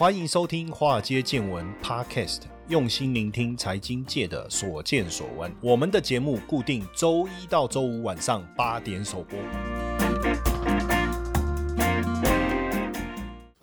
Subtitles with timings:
[0.00, 5.52] 欢迎收听《华尔街见闻》Podcast，用心聆听财经界的所见所闻。
[5.60, 9.38] 我们的节目固定周一到周五晚上八点首播。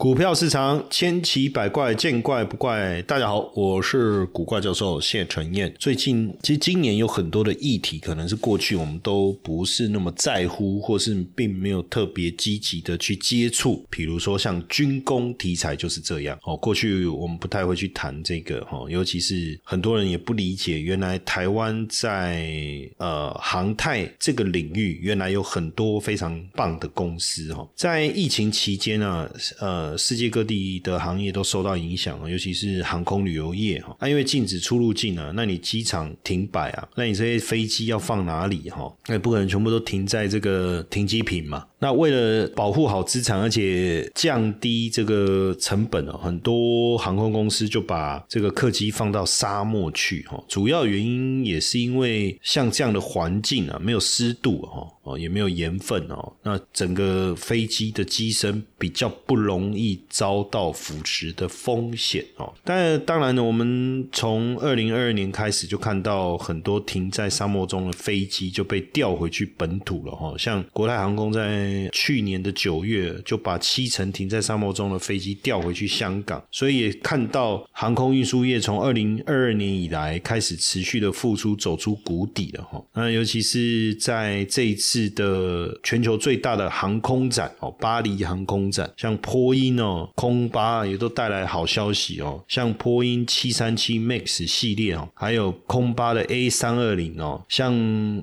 [0.08, 3.02] 股票市场千奇百怪，见怪不怪。
[3.02, 5.76] 大家好，我是古怪教授谢承彦。
[5.78, 13.86] 最近其实今年有很多的议题，可能是过去我们都不是那么在乎，或是并没有特别积极的去接触。
[13.90, 16.56] 比如说像军工题材就是这样哦。
[16.56, 22.50] 过去我们不太会去谈这个哦，尤其是很多人也不理解，原来台湾在
[22.96, 27.68] 呃航太这个领域，原来有很多非常棒的公司哈。
[27.76, 29.30] 在疫情期间呢，
[29.60, 29.97] 呃。
[29.98, 33.96] 世界各地的行业都受到影响尤其是航空旅游业哈。
[34.00, 38.94] 那因为禁止出入境啊，那你机场停摆啊，那你这些飞机要放哪里哈？
[39.08, 41.66] 那不可能全部都停在这个停机坪嘛。
[41.80, 50.44] 那为了保护好资产，而且降低这个成本哦，很多航空公司就把这个客机放到沙漠去哈。
[50.48, 62.52] 主要原因也是因为像这样的环境啊，没有湿度哈，哦也没有盐分哦，那整个飞机的机身比较不容易遭到腐蚀的风险哦。
[62.64, 71.90] 但当然呢，我们从二零二二年开始就看到很多停在沙漠中的飞机就被调回去本土了哈，像国泰航空在。
[71.92, 82.82] 去年的九月就把七成停在沙漠中的飞机调回去香港，所以也看到航空运输业从二零二二年以来开始持续的复苏，走出谷底了哈。
[82.94, 97.74] 那尤其是在这一次的全球最大的航空展哦，巴黎航空展，像波音哦、空巴也都带来好消息哦，像波音七三七 MAX 系列哦，还有空巴的 A 三二零哦，像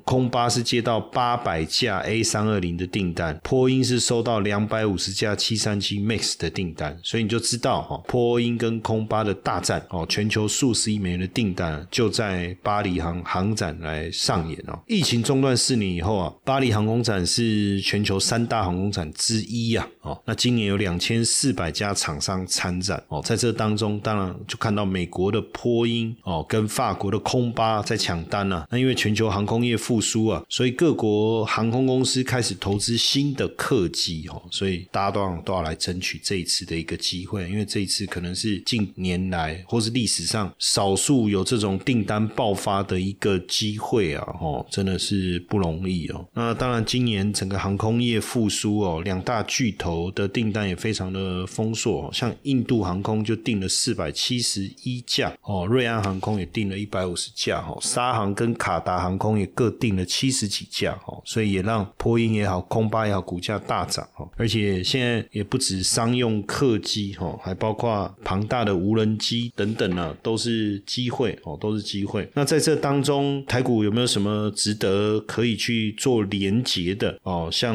[0.05, 3.39] 空巴是接到八百架 A 三二零的订单。
[3.42, 14.78] 波音是收到两百五十架七三七 MAX 的订单，所以你就知道哈，波音跟空巴的大战哦，全球数十亿美元的订单就在巴黎航航展来上演哦。
[14.87, 20.21] 疫情中断四年以后啊，巴黎航空展是全球三大航空展之一呀哦。
[20.26, 28.65] 那今年有两千四百家厂商参展哦，在这当中当然就看到美国的波音哦，跟法国的空巴在抢单啊。
[28.71, 33.25] 那因为全球航空业复苏啊，所以各国航空公司开始投资新。
[33.34, 44.25] 的客机哦，所以大家都要都要来争取这一次的一个机会，因为这一次可能是近年来或是历史上少数有这种订单爆发的一个机会啊！
[44.41, 46.25] 哦，真的是不容易哦。
[46.33, 63.25] 那当然，今年整个航空业复苏哦，两大巨头的订单也非常的呃丰硕，像印度航空就订了四百七十一架哦，瑞安航空也订了一百五十架哦，沙航跟卡达航空也各订了七十几架哦，所以也让波音也好，空巴也好。
[63.25, 72.29] 股价大涨哈，而且现在也不止商用客机哈，还包括庞大的无人机等等呢，都是机会哦，都是机会。
[72.35, 77.49] 那在这当中，台股有没有什么值得可以去做连结的哦？
[77.51, 77.75] 像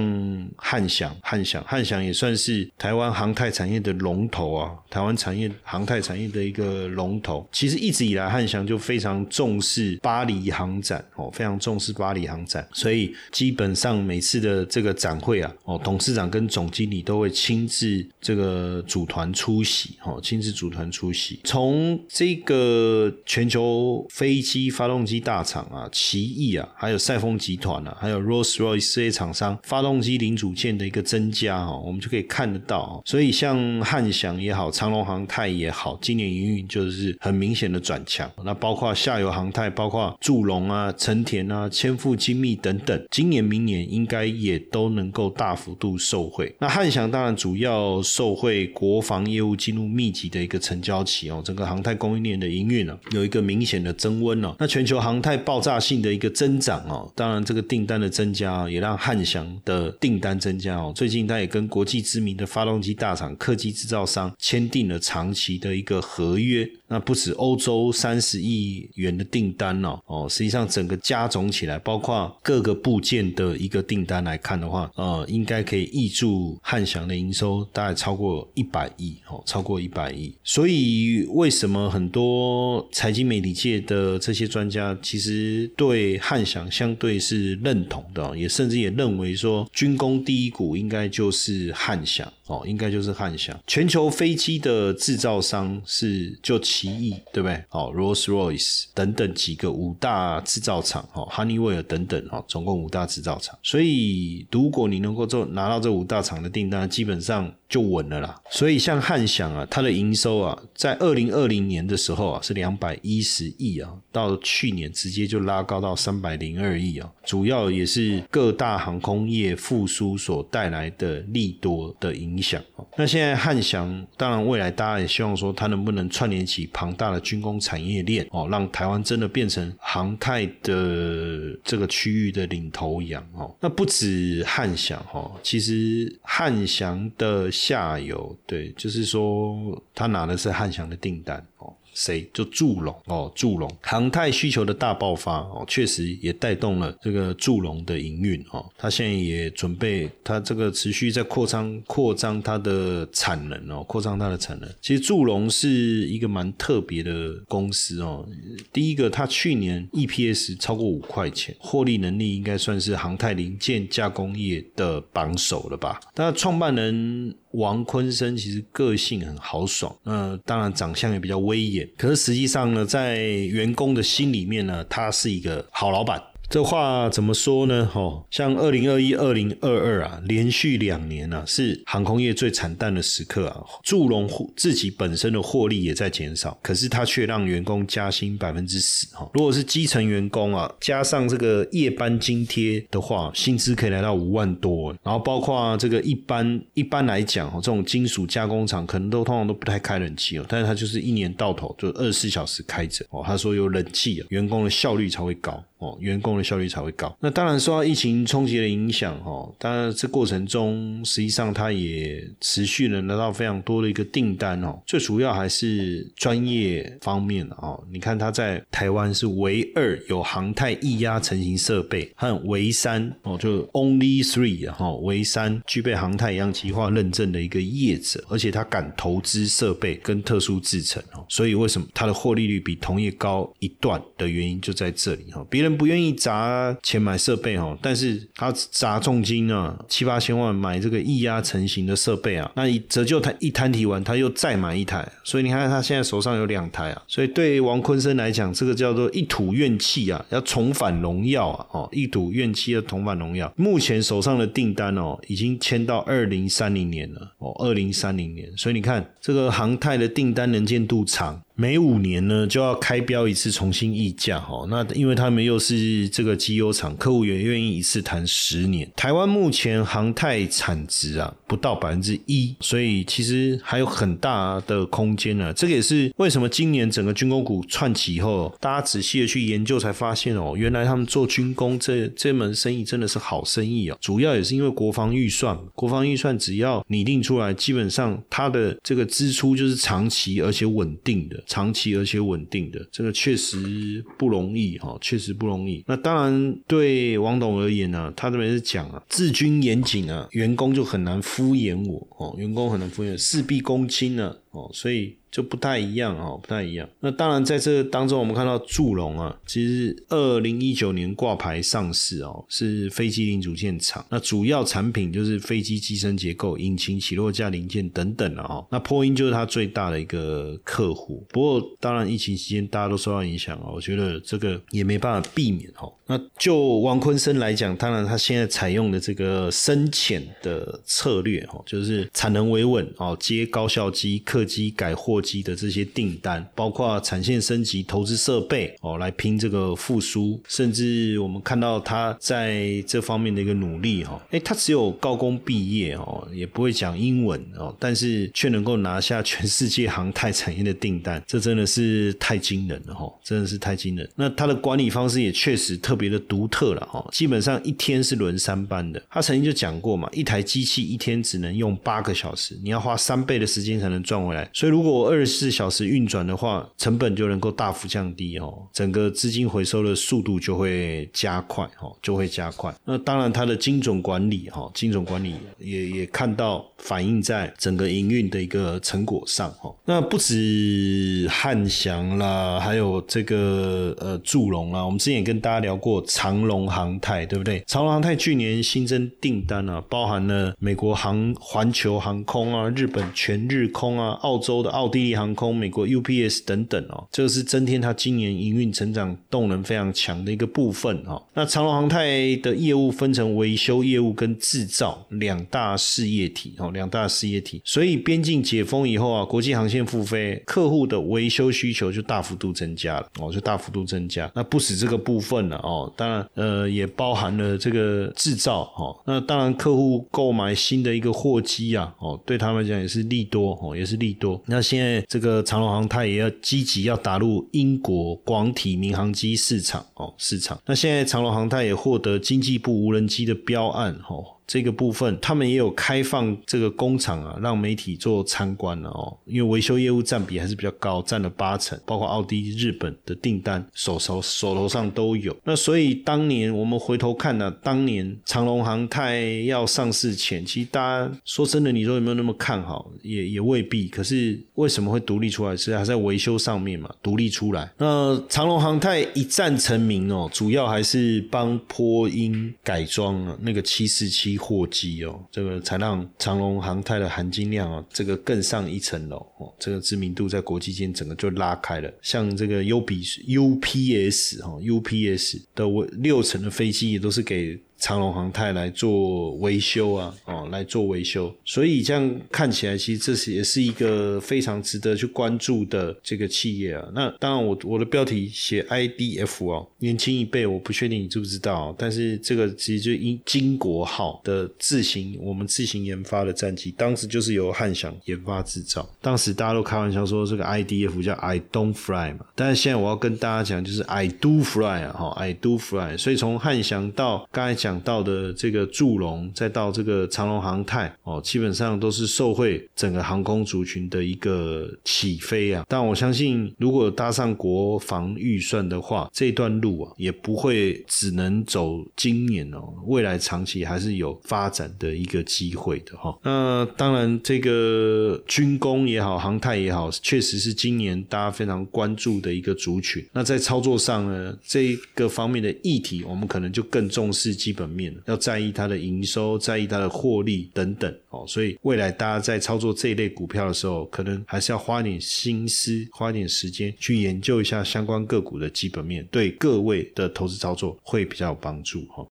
[0.56, 7.48] 汉翔，汉翔，汉翔也算是台湾航太产业的龙头啊，台湾产业航太产业的一个龙头。
[7.54, 15.50] 其实一直以来，汉翔就非常重视巴黎航展哦，非常重视巴黎航展，所以基本上每次的这个展会啊。
[15.64, 21.40] 哦，董事长跟总经理都会亲自这个组团出席，哦，亲自组团出席。
[21.46, 33.02] 从这个全球飞机发动机大厂啊，奇异啊，还有赛丰集团啊，还有 Rolls Royce 这些厂商发动机零组件的一个增加，哦，我们就可以看得到。
[33.06, 38.30] 所以像汉翔也好，长龙航太也好，今年营运就是很明显的转强。
[38.44, 45.30] 那包括下游航太，包括祝龙啊、成田啊、千富精密等等，今年明年应该也都能够。
[45.40, 66.68] 大幅度受惠，那汉翔当然主要受惠国防业务进入密集的一个成交期哦，整个航太供应链的营运呢有一个明显的增温哦，那全球航太爆炸性的一个增长哦，当然这个订单的增加也让汉翔的订单增加哦，最近他也跟国际知名的发动机大厂客机制造商签订了长期的一个合约。
[66.88, 80.34] 那不止欧洲三十亿元的订单哦，哦，实际上整个加总起来，包括各个部件的一个订单来看的话，呃，应该可以挹注汉翔的营收大概超过一百亿哦，超过一百亿。
[80.44, 93.58] 所以为什么很多财经媒体界的这些专家其实对汉翔相对是认同的，也甚至也认为说军工第一股应该就是汉翔哦，应该就是汉翔。
[93.68, 97.64] 全球飞机的制造商是就奇异，对不对？
[97.70, 103.58] 哦，Rolls Royce 等等几个五大制造厂，哦，Honeywell 等等，哦，总共五大制造厂。
[103.64, 107.52] 所以如果你能够做拿到这五大厂的订单，基本上。
[107.70, 122.60] 就稳了啦，所以像汉翔啊，它的营收啊，在二零二零年的时候啊，是两百一十亿啊，到去年直接就拉高到三百零二亿啊，主要也是各大航空业复苏所带来的利多的影响。
[122.98, 133.56] 那现在汉翔，当然未来大家也希望说，它能不能串联起庞大的军工产业链哦，让台湾真的变成航太的这个区域的领头羊哦。
[133.60, 137.50] 那不止汉翔哈，其实汉翔的。
[137.60, 141.69] 下游对，就是说他拿的是汉翔的订单哦。
[142.00, 148.66] 谁就祝龙哦，祝龙航太需求的大爆发哦，确实也带动了这个祝龙的营运哦。
[148.78, 154.70] 他现在也准备，他这个持续在扩张扩张它的产能哦，扩张它的产能。
[154.80, 158.26] 其实祝龙是一个蛮特别的公司哦。
[158.72, 166.00] 第一个，它去年 EPS 超过五块钱，获利能力应该算是航太零件加工业的榜首了吧？
[166.16, 167.36] 那创办人。
[167.52, 176.22] 王坤生其实个性很豪爽，那当然长相也比较威严，可是实际上呢，在员工的心里面呢，他是一个好老板。
[176.50, 177.88] 这话怎么说呢？
[177.94, 183.64] 哦，像二零二一、二零二二啊，连续两年啊，是航空业最惨淡的时刻啊。
[183.84, 189.30] 祝融自己本身的获利也在减少，可是他却让员工加薪百分之十哈。
[189.36, 194.92] 如果是基层员工啊，加上这个夜班津贴的话，薪资可以来到五万多。
[195.04, 203.22] 然后包括这个一般一般来讲哦，这种金属加工厂可能都通常都不太开冷气哦，但是他就是一年到头就二十四小时开着哦。
[203.24, 205.64] 他说有冷气啊，员工的效率才会高。
[205.80, 207.16] 哦，员工的效率才会高。
[207.22, 214.78] 那当然受到疫情冲击的影响，哦，当然这过程中实际上它也持续的拿到非常多的一个订单哦。
[214.86, 217.82] 最主要还是专业方面哦。
[217.90, 231.26] 你看它在台湾是唯二有航太液压成型设备和唯三哦，就 Only Three 哈，唯三具备航太阳极化认证的一个业者，而且它敢投资设备跟特殊制成哦。
[231.30, 235.69] 所以为什么它的获利率比同业高一段的原因就在这里哈，别人。
[235.78, 253.52] 不愿意砸钱买设备哦，但是他砸重金啊，七八千万买这个液压成型的设备啊，那一折旧他一摊提完，他又再买一台，所以你看他现在手上有两台啊，所以对王坤生来讲，这个叫做一吐怨气啊，要重返荣耀啊，哦，一吐怨气要重返荣耀。
[253.56, 261.42] 目前手上的订单哦，已经签到二零三零年了哦，二零三零年，所以你看这个航太的订单能见度长。
[261.60, 264.66] 每五年呢就要开标一次，重新议价哈。
[264.70, 268.90] 那因为他们又是这个机油厂，客户也愿意一次谈十年。
[268.96, 275.52] 台湾目前航太产值啊不到百分之一，所以其实还有很大的空间呢。
[275.52, 283.98] 这个也是为什么今年整个军工股串起以后，大家仔细的去研究才发现哦，原来他们做军工这这门生意真的是好生意哦。
[284.00, 291.38] 主要也是因为国防预算，国防预算只要拟定出来，基本上它的这个支出就是长期而且稳定的。
[291.50, 295.84] 长期而且稳定的，这个确实不容易哈，确实不容易。
[295.88, 305.19] 那当然对王董而言呢，他这边是讲啊，治军严谨啊，员工就很难敷衍我哦，员工很难敷衍，事必躬亲呢哦，所以。
[305.32, 306.88] 就不太一样哦，不太一样。
[307.02, 314.04] 那当然，在这当中，我们看到祝龙啊，其实二零一九年挂牌上市哦，是飞机零组件厂。
[314.10, 318.66] 那主要产品就是飞机机身结构、引擎起落架零件等等了哦。
[318.72, 321.24] 那波音就是它最大的一个客户。
[321.30, 325.94] 不过，当然疫情期间大家都受到影响哦，我觉得这个也没办法避免哦。
[326.08, 335.19] 那就王坤生来讲，当然他现在采用的这个深浅的策略哦，就是产能维稳哦，接高效机、客机改货。
[335.22, 344.22] 机的这些订单，包括产线升级、投资设备哦，来拼这个复苏，甚至我们看到他在这方面的一个努力哈。
[344.30, 354.08] 哎，他只有高工毕业哦，也不会讲英文哦，但是却能够拿下全世界航太产业的订单，这真的是太惊人了哈，真的是太惊人。
[354.16, 359.02] 那他的管理方式也确实特别的独特了哈，基本上一天是轮三班的。
[359.10, 364.20] 他曾经就讲过嘛，一台机器一天只能用八个小时，你要花三倍的时间才能赚。
[364.20, 364.50] 回来。
[364.54, 372.74] 所以如果二十四小时运转的话，成本就能够大幅降低哦，整个资金回收的速度就会加快哦，就会加快。
[372.86, 379.74] 那当然，它的精准管理哈，精准管理也也看到反映在整个营运的一个成果上哈。
[379.86, 387.64] 那不止汉翔啦，还有这个呃祝龙啊，我们之前也跟大家聊过长龙航太，对不对？
[387.66, 401.22] 长龙航太去年新增订单啊，包含了美国航环球航空啊、日本全日空啊、澳洲的奥地利航空、美国 UPS 等等哦，这个是增添它今年营运成长动能非常强的一个部分哦。
[401.34, 407.62] 那长龙航太的业务分成维修业务跟制造两大事业体哦，两大事业体。
[407.64, 414.30] 所以边境解封以后啊，国际航线复飞，客户的维修需求就大幅度增加了哦，就大幅度增加。
[414.36, 418.96] 那不止这个部分了哦，当然呃也包含了这个制造哦。
[419.06, 424.42] 那当然客户购买新的一个货机啊哦，对他们来讲也是利多哦，也是利多。
[424.46, 430.60] 那现在这个长隆航太也要积极要打入英国广体民航机市场哦，市场。
[430.66, 434.24] 那现在长隆航太也获得经济部无人机的标案哦。
[434.50, 439.16] 这个部分，他们也有开放这个工厂啊，让媒体做参观了哦。
[439.26, 445.38] 因为维修业务占比还是比较高，占了八成，包括奥迪、日本的订单手手手头上都有。
[445.44, 452.92] 那所以当年我们回头看呢，当年长隆航太要上市前，其实大家说真的，你说有没有那么看好？
[453.04, 453.88] 也也未必。
[453.88, 455.56] 可是为什么会独立出来？
[455.56, 457.72] 是还在维修上面嘛，独立出来。
[457.78, 464.39] 那长隆航太一战成名哦，主要还是帮波音改装了那个七四七。
[464.40, 471.94] 货机哦，这个才让长隆航太的含金量哦，这个更上一层楼哦，这个知名度在国际间整个就拉开了。
[472.02, 475.66] 像这个 U 比 UPS 哈，UPS 的
[475.98, 477.60] 六成的飞机也都是给。
[477.80, 486.86] 长隆航太来做维修啊，哦，来做维修，所以这样看起来，其实这是也是一个非常值得去关注的这个企业啊。
[486.94, 498.88] 那当然，我我的标题写 IDF 哦，年轻一辈我不确定你知不知道，但是这个其实就因金国号的自行我们自行研发的战机，当时就是由汉翔研发制造。
[499.02, 505.98] 当时大家都开玩笑说这个 IDF 叫 I don't fly 嘛，但是现在我要跟大家讲，就是 I do fly 啊，哈，I do fly。
[505.98, 507.69] 所以从汉翔到刚才讲。
[507.70, 515.64] 讲到的这个祝龙，再到这个长龙航太哦，基本上都是受惠整个航空族群的一个起飞啊。
[515.68, 526.18] 但我相信，如果搭上国防预算的话，这段路啊也不会只能走今年哦，未来长期还是有发展的一个机会的哈。
[526.24, 533.06] 那当然，这个军工也好，航太也好，确实是今年大家非常关注的一个族群。
[533.14, 537.54] 那在操作上呢，这个方面的议题，我们可能就更重视基。
[537.60, 552.08] 本面要在意它的营收，在意它的获利等等哦，所以未来大家在操作这一类股票的时候，可能还是要花点心思，花点时间去研究一下相关个股的基本面，对各位的投资操作会比较有帮助哈。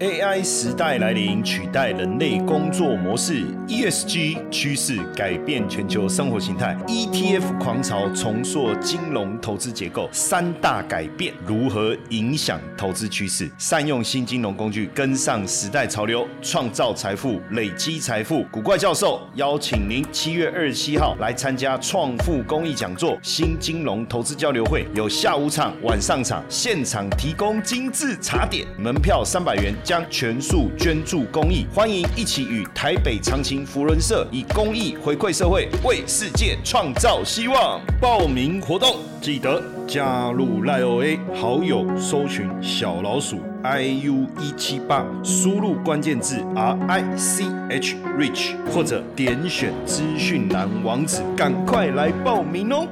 [0.00, 10.08] AI 时代来临，取代人类工作模式；ESG 趋势改变全球生活形态；ETF 狂潮重塑金融投资结构。
[10.12, 13.50] 三大改变如何影响投资趋势？
[13.58, 18.44] 善用新金融工具，跟上时代潮流，创造财富，累积财富。
[18.52, 29.74] 古怪教授邀请您七月二十七号来参加创富公益讲座——新金融投资交流会，有下午场、晚上场，现场提供精致茶点，门票三百元。
[29.88, 37.80] 将全数捐助公益，欢迎一起与台北长青福伦社以公益回馈社会，为世界创造希望。
[37.98, 52.86] 报名活动记得加入赖 OA 好友，搜寻小老鼠 iu 一七八，输入关键字 R I C H Rich，或者点选资讯栏网址，赶快来报名哦。